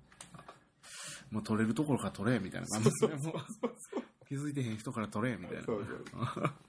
[1.31, 3.33] もう取れるところから取れみたいな感じですね。
[4.27, 5.63] 気づいてへん人から取れみたいな。
[5.63, 6.05] そうそう。
[6.19, 6.59] あ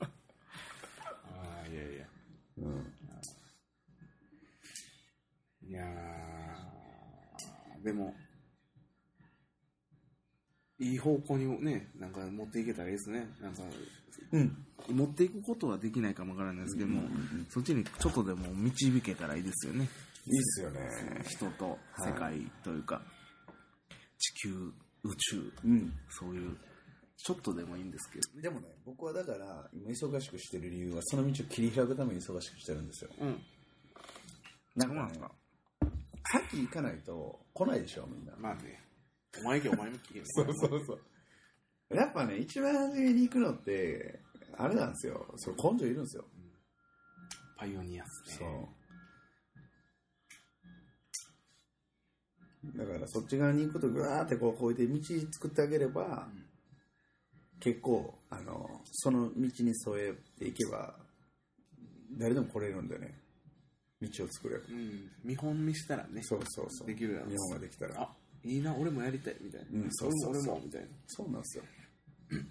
[1.65, 2.09] あ、いやいや。
[2.59, 2.93] うん。
[5.69, 8.13] いやーでも、
[10.81, 13.29] いい方向にね、なんか持っていけたらいいですね。
[13.41, 13.63] なんか、
[14.33, 14.67] うん。
[14.89, 19.89] 持っていくことはできないかもわからないですけども、うんうんうんそっちにちょっとでも導けたらいいですよね。
[20.27, 20.81] いいっすよね。
[21.29, 23.01] 人と世界というか、
[24.19, 24.73] 地球、
[25.05, 25.93] 宇宙、うん。
[26.11, 26.57] そういう、
[27.17, 28.43] ちょっとでもいいんですけどね。
[28.43, 33.11] でもね、僕はだから、今忙しくしてる理由は、その道を切り開くために忙しくしてるんですよ。
[33.21, 33.41] うん。
[34.75, 35.31] なんかねなんか、
[36.33, 38.35] 先行かないと来ないでしょ、みんな。
[38.39, 38.83] まあね、
[39.41, 41.95] お前行けお前も聞け そうそうそう。
[41.95, 44.21] やっぱね、一番初めに行くのって、
[44.57, 45.35] あれなんですよ。
[45.37, 46.25] それ根性いるんですよ。
[47.57, 48.37] パイオニアっすね。
[48.39, 48.69] そ
[52.75, 52.79] う。
[52.79, 55.01] だからそっち側に行くことぐわーってこう、こうやって道
[55.33, 56.47] 作ってあげれば、うん
[57.61, 60.95] 結構、あの、その道に添えていけば、
[62.13, 63.19] 誰でも来れるんでね。
[64.01, 64.65] 道を作れば。
[64.69, 65.11] うん。
[65.25, 66.87] 見本見したらね、そうそうそう。
[66.87, 68.03] できるやろ日本ができたら。
[68.03, 69.67] あ、いいな、俺もやりたい、みたいな。
[69.73, 70.89] うんそうそうそう俺も、みたいな。
[71.07, 71.65] そうなんですよ。
[72.31, 72.49] うん。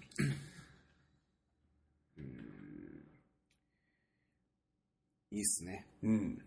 [5.30, 5.86] いいっすね。
[6.02, 6.42] うん。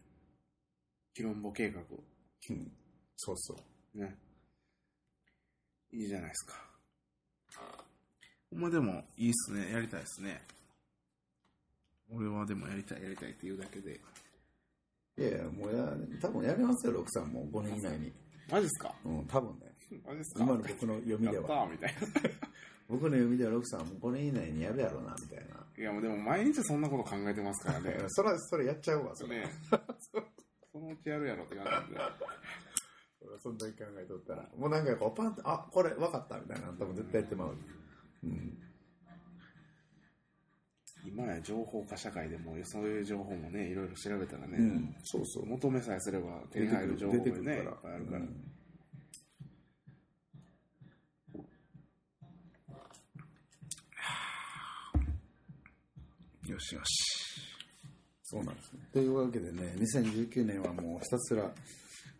[1.13, 1.81] ヒロンボ計画。
[1.81, 2.71] うん。
[3.17, 3.55] そうそ
[3.95, 3.99] う。
[3.99, 4.17] ね。
[5.91, 6.69] いいじゃないですか。
[8.51, 9.71] ほんまでも、いいっすね。
[9.71, 10.41] やりたいっすね。
[12.11, 13.99] 俺はでもやりたい、やりたいって言うだけで。
[15.19, 18.13] いやいや、もうや、多分やりますよ、六さんも5年以内に。
[18.49, 18.93] マジっすか？
[19.05, 19.71] うん、多分ね。
[20.07, 20.43] マジっすか？
[20.43, 21.67] 今の僕の読みでやったは。
[21.67, 21.99] ーみたいな。
[22.87, 25.55] 僕の読みでは六さんも5年以内にやるやろうな、みたいな。
[25.77, 27.97] いや、もうでも毎日そんなこと考えてますからね。
[28.09, 29.41] それ、それやっちゃうわ、それ。
[29.41, 29.45] ね
[30.71, 31.99] そのうちやるやろって感じで。
[33.43, 34.47] そんなに考えとったら。
[34.57, 36.67] もうなんかこう、パンって、あ、これ分かったみたいな。
[36.69, 37.55] 多分絶対やってまう。
[38.23, 38.48] うん。
[41.41, 45.45] 情報化社会でもそういう情報もね、いろいろ調べたらね、うん、そうそう。
[45.45, 48.19] 求めさえすれば手に入る情報がね、いっぱいあるから。
[48.19, 48.59] うん
[56.49, 57.19] よしよし。
[58.23, 58.79] そうなんですね。
[58.91, 61.51] というわけでね、2019年はもうひたすら、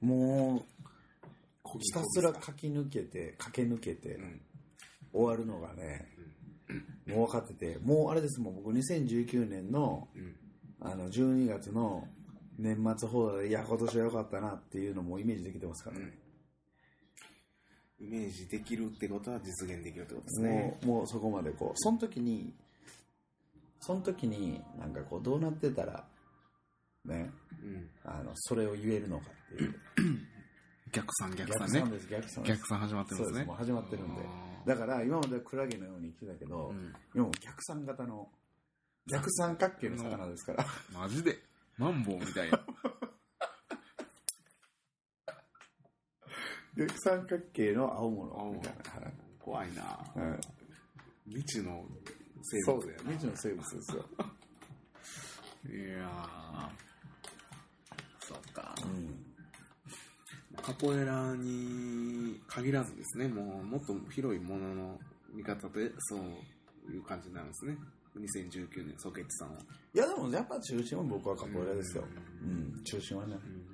[0.01, 4.41] もう、ひたすら書き抜けて、駆け抜けて、うん。
[5.11, 6.07] 終わるのがね、
[7.09, 10.35] もう分かってて、もうあれですもん、僕2019年の、うん。
[10.81, 12.07] あの、12月の
[12.57, 16.13] 年末放題で、いや、今年は良かったなっていうのもイメージできてますからね。
[17.99, 20.77] イメージできるってことは実現できるってことですね。
[20.85, 22.53] もう、もうそこまでこう、その時に、
[23.81, 26.05] その時に、なんかこう、どうなってたら、
[27.05, 27.89] ね、うん。
[28.05, 29.75] あの、それを言えるのかっていう。
[30.91, 31.91] 逆算逆算ね逆算。
[31.91, 32.43] です、逆算。
[32.43, 33.55] 逆算始まってますねそうです、もう。
[33.57, 34.21] 始まってるんで。
[34.21, 36.93] あだから、今まではクラゲのように生きてたけど、ーうん。
[37.15, 38.29] 今もう逆算型の、
[39.11, 40.65] 逆三角形の魚ですから。
[40.93, 41.39] マジで？
[41.77, 42.59] マンボウみたいな。
[46.77, 49.05] 逆三角形の青物みたいな。
[49.05, 50.39] はい怖いなはい
[51.29, 51.85] 未知の
[52.43, 52.71] 生。
[52.73, 53.03] 物やな。
[53.11, 54.05] 未知の生物ですよ。
[55.65, 56.69] いやー。
[58.25, 58.75] そうか。
[58.83, 59.28] うん。
[60.59, 64.99] カポエラに限らずですね、もうもっと広いものの
[65.33, 67.77] 見方でそういう感じになるんですね。
[68.17, 69.59] 2019年、ソケッチさんは。
[69.93, 72.03] いや、でもやっぱ中心は僕はカポエラですよ。
[72.43, 73.35] ううん、中心はね。
[73.35, 73.69] うん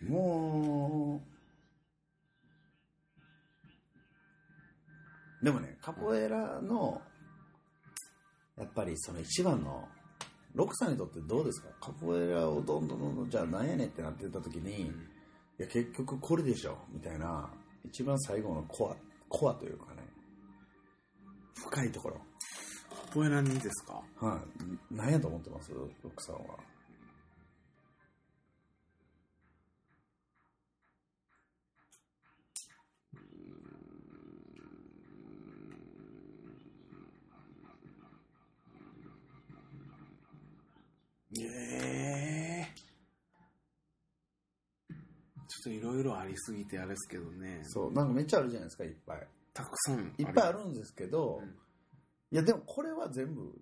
[0.00, 1.22] も
[5.42, 7.00] う、でもね、カポエラの、
[8.56, 9.88] やっぱりその一番の、
[10.56, 11.68] ロクさんにとってどうですか？
[11.80, 14.88] カポエラをどんどんどんどん、じゃあなんやねんってなってた時に、い
[15.58, 17.50] や、結局これでしょみたいな、
[17.84, 18.96] 一番最後のコア、
[19.28, 20.02] コアというかね、
[21.54, 22.16] 深いところ。
[22.88, 24.00] カポエラにですか？
[24.18, 24.40] はい、
[24.90, 25.70] 何やと思ってます？
[25.74, 26.56] ロクさんは。
[41.68, 42.74] ええ
[45.48, 47.60] ちょっといろいろありすぎてあれですけどね。
[47.64, 49.26] そう、なんかめっちゃあるじゃないですか、いっぱい。
[49.54, 51.54] たくさんいっぱいあるんですけど、うん
[52.32, 53.52] いやでもこれは全部、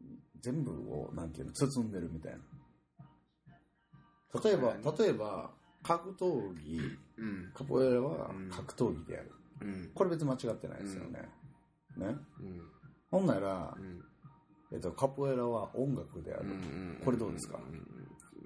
[0.41, 2.39] 全部を、なんていうの、包んでるみたいな。
[4.43, 5.51] 例えば、例えば、
[5.83, 6.81] 格闘技、
[7.19, 7.53] うん。
[7.53, 9.33] カポエラはうん格闘技である。
[9.61, 9.91] うん。
[9.95, 11.29] これ別に間違ってないですよね。
[11.99, 12.17] ね？
[12.41, 12.63] うん。
[13.11, 14.03] ほんならう、ん。
[14.73, 16.49] えっと、カポエラは音楽である。
[16.49, 17.59] うんこれどうですか？
[17.59, 17.87] うん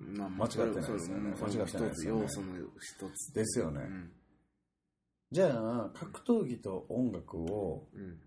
[0.01, 2.27] まあ、間違ってないですよね間違ってないですよねの
[2.81, 3.33] 一つ。
[3.35, 3.81] ですよね。
[3.83, 4.13] うん。
[5.31, 8.21] じゃあ、格闘技と音楽をうん。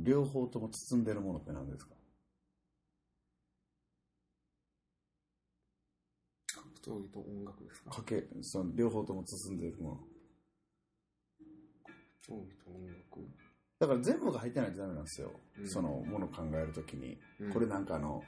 [0.00, 1.94] 両方とも包んでるものって何ですか？
[6.54, 6.68] 格
[7.00, 7.90] 闘技と音楽ですか？
[7.90, 9.96] かけ、その両方とも包んでるもの。
[12.26, 12.98] 格闘技と音楽
[13.80, 15.32] だから全部が入ってないとダメなんですよ。
[15.58, 17.18] うんそのものを考えるときに。
[17.40, 18.22] うんこれなんかあの、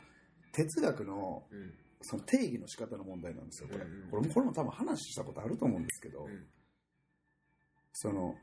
[0.52, 1.74] 哲学のうん。
[2.02, 3.84] その定義の仕方の問題なんですよ、これ。
[4.10, 6.46] これもこれも多分話したことあると思うんですけど、うん
[7.92, 8.34] その、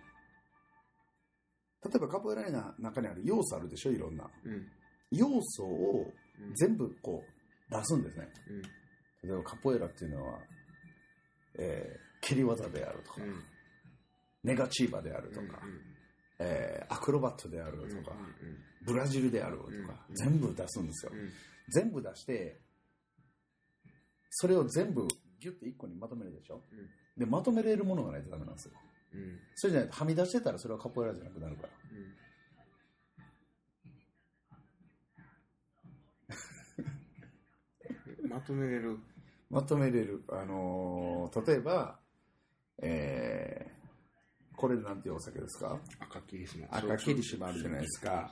[1.84, 4.30] 例えばカポエラの中にある要素あるでしょ、いろんな。
[4.44, 4.68] うん。
[5.12, 8.28] 要素をうん全部こう出すんですね。
[8.50, 8.62] うん。
[9.30, 10.40] 例えばカポエラっていうのは、
[11.58, 13.44] えー蹴り技であるとか、うん。
[14.44, 15.62] ネガチーバであるとか、
[16.40, 18.16] えーアクロバットであるとか、
[18.86, 19.70] ブラジルであるとか、
[20.10, 21.12] うん全部出すんですよ。
[21.14, 21.32] うん。
[21.70, 22.60] 全部出して、
[24.30, 25.08] それを全部
[25.40, 26.62] ギュッて一個にまとめるでしょ？
[26.72, 28.74] うんで、まとめれるものがないとダメなんですよ。
[29.14, 29.40] うん。
[29.56, 31.70] それじゃないとはみ出してたらそれはカポエラじゃなくなるから。
[38.24, 38.28] うん。
[38.30, 39.00] まとめれる。
[39.50, 40.24] まとめれる。
[40.30, 42.00] あのー例えば、
[42.80, 45.80] えー、これなんていうお酒ですか？
[46.00, 46.68] 赤霧島。
[46.70, 48.32] 赤霧島あるじゃないですか。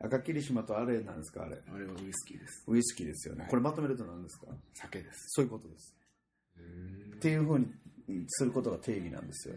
[0.00, 1.56] 赤霧島とあれなんですかあれ。
[1.72, 2.64] あれはウイスキーです。
[2.66, 3.46] ウイスキーですよね。
[3.48, 4.46] これまとめると何ですか？
[4.74, 5.26] 酒です。
[5.30, 5.94] そういうことです。
[7.16, 7.66] っていうふうに
[8.28, 9.54] することが定義なんですよ。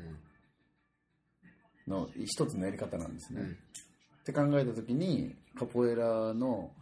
[1.87, 3.41] の一つのやり方なんですね。
[3.41, 3.55] うんっ
[4.27, 6.73] て考えたときに、カポエラの、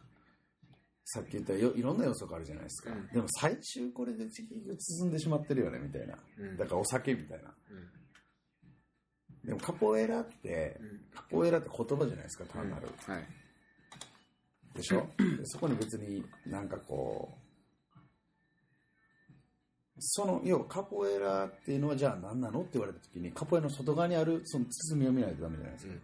[1.05, 2.91] さっき言ったよいろんな要素があるじゃないですか。
[2.91, 6.17] うんでも最終これで結局進んでしまってるよね、みたいな。
[6.39, 7.53] うんだからお酒みたいな。
[7.71, 10.79] うんでもカポエラって、
[11.13, 12.87] カポエラって言葉じゃないですか、単なる。
[13.05, 13.23] はい
[14.75, 15.07] でしょ？
[15.17, 17.39] でそこに別になんかこう、
[19.99, 25.93] その、要はカポエラっていうのはじゃあ何なのって言われた時に、カポエラの外側にあるその包みを見ないとダメじゃないですか。
[25.93, 26.01] うん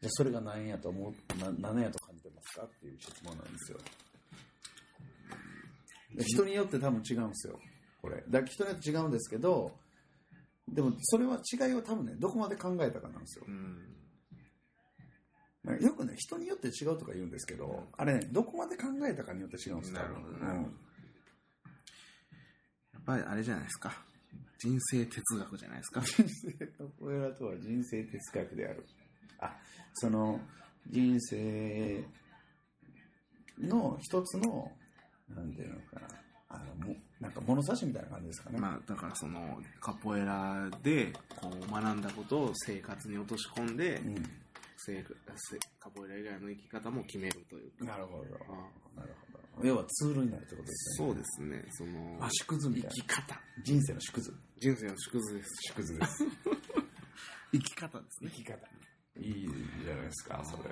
[0.00, 3.78] じゃあそれが何やと思う、な何やと感じてますかっていう質問なんですよ。
[6.14, 7.58] で人によって多分違うんですよ。
[8.00, 8.22] これ。
[8.28, 9.72] だから人によって違うんですけど、
[10.68, 13.44] でもそれは違いを多分ね、どこまで考えたかなんですよ。
[13.48, 13.97] うん
[15.76, 19.92] よくね、人によって違うとか言うんですけど、あれね、どこまで考えたかによって違うんです。
[19.94, 20.00] よ。
[20.40, 20.46] うん。
[20.46, 20.64] や
[22.98, 23.92] っぱりあれじゃないですか。
[24.58, 26.00] 人生哲学じゃないですか。
[26.78, 28.84] カポエラとは人生哲学である。
[29.38, 29.56] あ、
[29.94, 30.40] その
[30.88, 32.04] 人生
[33.60, 34.72] の一つの、
[35.34, 36.08] なんていうのかな、
[36.48, 38.58] あの、もなんか物差しみたいな感じですかね。
[38.58, 44.20] まあだからそのカポエラでこう学んだことを生活に落とし込んで、う
[44.78, 45.04] 生
[45.80, 47.88] カポエラ以外の生き方も決めるというかん。
[47.88, 48.24] なるほど。
[48.48, 49.66] あなるほど。
[49.66, 51.14] 要はツールになるってことですよね。
[51.14, 53.06] そうですねそのあ、縮図みたいな生き。
[53.06, 54.34] 方人生の縮図。
[54.60, 56.24] 人生の縮図です縮図です。
[57.52, 58.68] 生き方ですね生き方。
[59.20, 59.48] いい
[59.84, 60.70] じゃないですか、それ。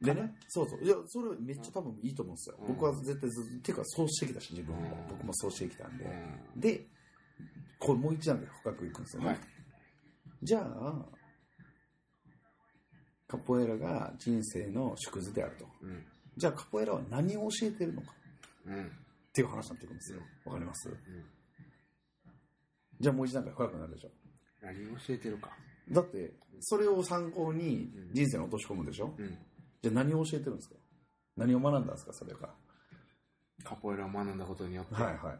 [0.00, 0.82] でね、そうそう。
[0.82, 2.56] いや、それめっちゃ多分いいと思うんですよ。
[2.60, 4.82] うん僕は絶対ずていうかそうしてきたし、自分も。
[4.82, 6.04] うん僕もそうしてきたんで。
[6.04, 6.86] うで、
[7.78, 9.28] これもう一段階深くいくんですよね。
[9.28, 9.40] んはい
[10.42, 11.04] じゃあ、
[13.28, 15.66] カポエラが人生の縮図であると。
[15.82, 16.04] うん。
[16.36, 18.14] じゃあカポエラは何を教えてるのか。
[18.66, 18.86] うん。
[18.86, 18.88] っ
[19.32, 20.20] ていう話になっていくんですよ。
[20.46, 20.88] わかります？
[20.88, 20.96] うん。
[22.98, 24.10] じゃあもう一段階深くなるでしょ。
[24.62, 25.50] 何を教えてるか。
[25.90, 29.14] だって、それを参考に人生に落とし込むでしょ。
[29.16, 29.38] うん。
[29.82, 30.74] じゃあ何を教えてるんですか？
[31.36, 32.48] 何を学んだんですかそれが。
[33.62, 35.38] カポエラを学んだことによって、はいはい。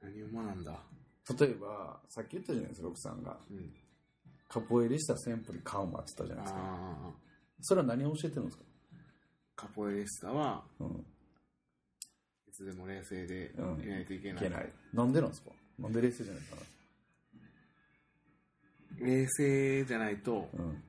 [0.00, 0.82] 何を学んだ、
[1.38, 3.38] 例えば、さっき言ったじゃないですか、ロクさんが。
[3.50, 3.72] うん、
[4.48, 7.14] カポエリスタセンプリカウマって言ったじゃないですか。
[7.62, 8.64] それは何を教えてるんですか？
[9.56, 10.88] カポエリスタはうん。
[12.48, 14.72] いつでも冷静でうんいないといけない,、いけない。
[14.92, 15.50] なんでなんですか？
[15.78, 16.56] なんで冷静じゃないか
[19.00, 20.64] 冷静じゃないとな。
[20.64, 20.82] うん。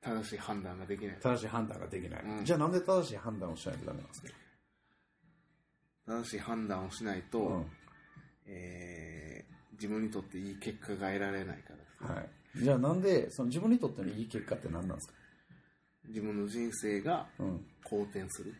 [0.00, 2.22] 正しい判断ができない正しい判断ができない。
[2.24, 4.28] うんじゃあなんで正しい判断をしないとダメなんですか
[6.06, 7.66] 正しい判断をしないと、うん。
[8.46, 11.74] えー自分にとっていい結果が得られないか
[12.08, 12.28] らはい。
[12.62, 15.14] じゃあなんで、その自分にとってのいい結果って何なんですか？
[16.08, 17.66] 自分の人生がうん。
[17.84, 18.54] 好転する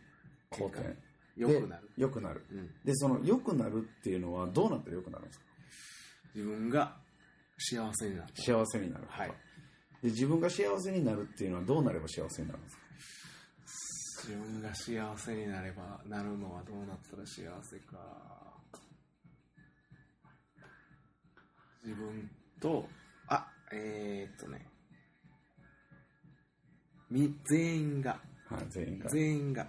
[0.49, 0.95] 好転。
[1.35, 2.43] 良くなる、良くなる。
[2.51, 5.45] うん、で、その良くなるっていうのはどうなったら良くなるんですか？
[6.35, 6.95] 自分が
[7.59, 9.03] 幸せになった幸せになる。
[9.07, 9.31] はい
[10.01, 12.81] で、自分が幸せになるっていうのはどうなれば幸せになるんですか？
[14.27, 17.97] 自分が幸せになればなるのはどうなったら幸せか
[21.87, 22.85] 自分と
[23.29, 24.65] あえー、っとね
[27.09, 28.19] み全員が
[28.49, 29.09] はい、全員が。
[29.09, 29.67] 全員が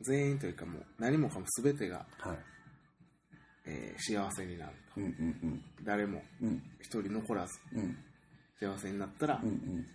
[0.00, 2.38] 全員というかもう何もかも全てが、はい。
[3.66, 6.48] えー幸せになるとうんうん誰もうん。
[6.48, 6.62] うん。
[6.80, 7.96] 一人残らずうん。
[8.58, 9.86] 幸せになったら、うんうん。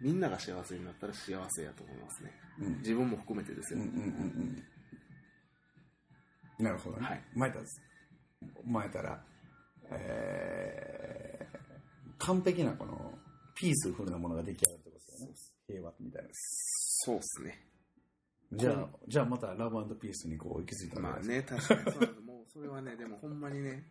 [0.00, 2.78] みんなが幸せになったら幸せやと思いますねうん。
[2.78, 4.02] 自分も含めてですよ、うんうんうん
[6.58, 6.64] うん。
[6.64, 7.06] なるほどね。
[7.06, 7.80] はい前田です。
[8.64, 9.22] 前たら、
[9.92, 13.12] えー、完璧なこの、
[13.54, 15.34] ピースフルなものが出来上がるってことですよね。
[15.66, 16.28] 平和みたいな。
[16.32, 17.66] そうっすね
[18.52, 23.84] じゃあ、じゃあまたラブピースにこう行き着いたわまあね、確かにそうもうそれはね、でもほんまにね、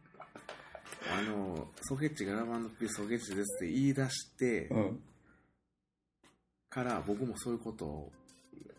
[1.14, 5.04] あの、ソケッチがラブピースソケッチですって言い出してうん。
[6.70, 8.12] から、僕もそういうことを、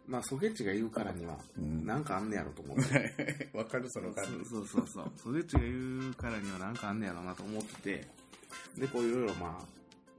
[0.06, 1.84] まあソケッチが言うからには、うん。
[1.84, 3.50] なんかあんねやろと思って。
[3.54, 4.48] わかるその感じ。
[4.48, 5.12] そうそうそうそう。
[5.16, 8.06] ソケッチが言うからにはなんかあんねやろなと思ってて、
[8.78, 9.66] で、こういろいろまあ、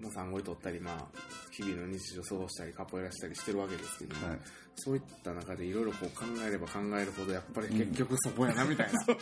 [0.02, 1.08] もう産後にとったり、まあ、
[1.52, 4.40] 日々の日常過ごしたり、カポエラしたりしてるわけですけども、はい。
[4.76, 9.00] そういった中でいろいろこう考えれば考えるほど、やっぱり結局そこやな、みたいな。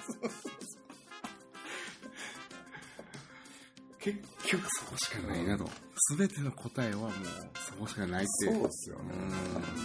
[4.00, 5.68] 結結局そこしかないなと。
[5.98, 7.12] すべての答えはもう
[7.60, 8.98] そこしかないっていうそうですよ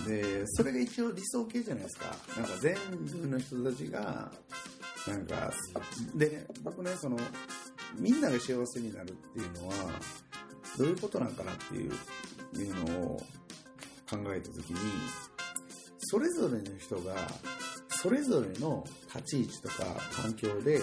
[0.06, 0.22] ね。
[0.22, 2.16] で、それが一応理想形じゃないですか。
[2.36, 2.76] なんか全
[3.22, 4.30] 部の人たちが、
[5.08, 5.52] なんか、
[6.14, 7.18] で、僕ね、その、
[7.98, 9.74] みんなが幸せになるっていうのは、
[10.76, 11.92] どういうことなんかなっていう
[12.58, 13.16] いうのを
[14.08, 14.78] 考えたときに、
[16.00, 17.14] それぞれの人が
[18.02, 18.82] それぞれの
[19.14, 19.84] 立ち位置とか
[20.22, 20.80] 環境で